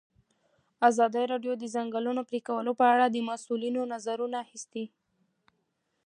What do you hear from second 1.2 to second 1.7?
راډیو د د